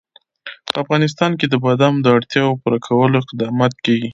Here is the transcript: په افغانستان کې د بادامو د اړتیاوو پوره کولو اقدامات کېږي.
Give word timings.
په 0.71 0.75
افغانستان 0.83 1.31
کې 1.39 1.45
د 1.49 1.55
بادامو 1.63 2.03
د 2.03 2.07
اړتیاوو 2.17 2.59
پوره 2.61 2.79
کولو 2.87 3.15
اقدامات 3.23 3.73
کېږي. 3.85 4.09